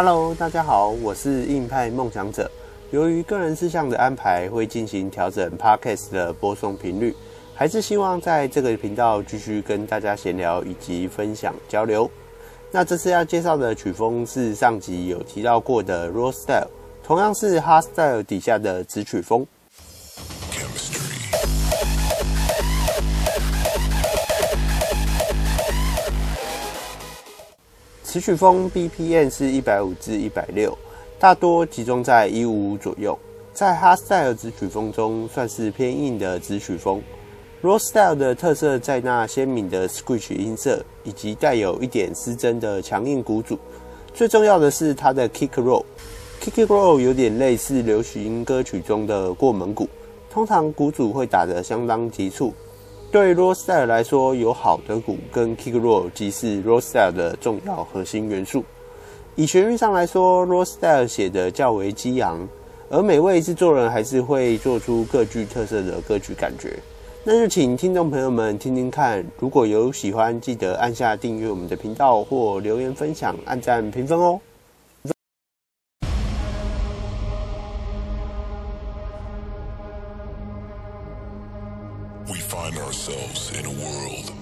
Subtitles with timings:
[0.00, 2.48] Hello，大家好，我是硬派梦想者。
[2.92, 7.12] 由于个人事项的安排，会进行调整 Podcast 的播送频率，
[7.52, 12.08] 还是希望在这个频道继续跟大家闲聊以及分享交流。
[12.70, 16.68] 那这次要介绍的曲风是上集有提到过的 Raw Style，
[17.02, 19.44] 同样是 Hard Style 底下的直曲风。
[28.18, 30.76] 词曲风 BPM 是一百五至一百六，
[31.20, 33.16] 大多集中在一五五左右。
[33.52, 37.00] 在 Hardstyle 词曲风中，算是偏硬的直曲风。
[37.62, 43.56] Raw Style 的特色在那鲜明的 Screech 音色，以及带有一点失真的强硬鼓组。
[44.12, 49.88] 最重要的是它的 Kick Roll，Kick Roll 有点类似流行歌曲中的过门鼓，
[50.28, 52.52] 通常鼓组会打得相当急促。
[53.10, 58.62] 对 Raw Style 来说，有好的鼓跟 Kick Roll 即是 Raw Style 的重要核心元素。
[59.34, 62.46] 以旋律上来说，Raw Style 写的较为激昂，
[62.90, 66.78] 而每位制作人还是会做出各具特色的歌曲感觉。
[67.24, 74.38] 那就请听众朋友们听听看，如果有喜欢，记得按下订阅我们的频道或留言分享、按赞评分哦。
[82.30, 84.32] We find ourselves in a world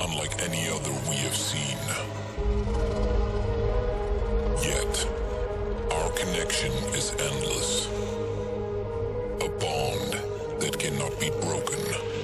[0.00, 1.78] unlike any other we have seen.
[4.60, 5.08] Yet,
[5.92, 7.86] our connection is endless.
[9.40, 12.15] A bond that cannot be broken.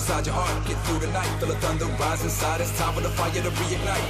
[0.00, 0.66] inside your heart.
[0.66, 2.60] Get through the night, feel the thunder rise inside.
[2.60, 4.06] It's time for the fire to reignite.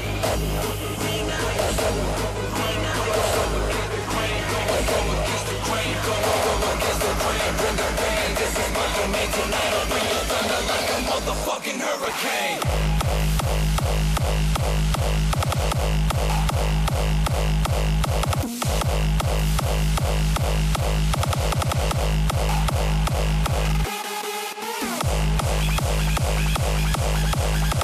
[4.90, 7.50] Go against the grain, go, go, go against the grain.
[7.58, 7.76] Bring
[8.38, 9.72] this is my domain tonight.
[9.78, 9.90] I'll
[10.30, 12.80] thunder like a motherfucking hurricane.
[27.52, 27.79] Oh,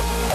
[0.00, 0.29] go.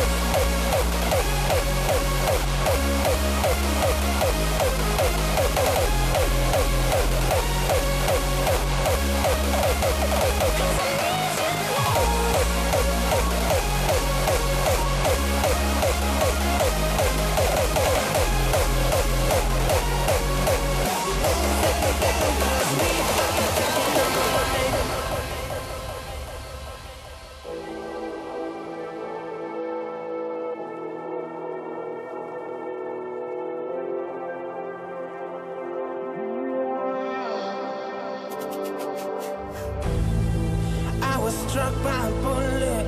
[41.55, 42.85] struck by a bullet.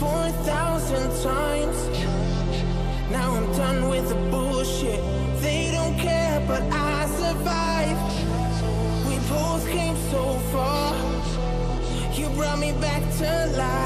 [0.00, 1.76] 4,000 times.
[3.10, 4.98] Now I'm done with the bullshit.
[5.42, 8.12] They don't care, but I survived.
[9.06, 10.94] We both came so far.
[12.14, 13.83] You brought me back to life.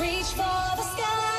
[0.00, 1.37] reach for the sky.